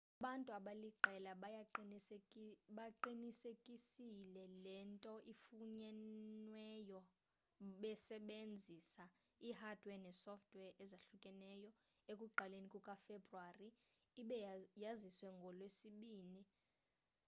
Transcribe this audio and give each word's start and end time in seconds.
abantu 0.19 0.49
abaliqela 0.59 1.31
bayiqinisekisile 1.43 4.43
le 4.63 4.75
nto 4.91 5.13
ifunyenweyo 5.33 6.99
besebenzisa 7.81 9.05
i-hardware 9.47 10.01
ne-sofware 10.05 10.77
ezahlukahlukeneyo 10.83 11.69
ekuqaleni 12.11 12.67
kukafebuwari 12.73 13.67
ibe 14.21 14.37
yaziswe 14.83 15.29
ngolwesibini 15.37 16.41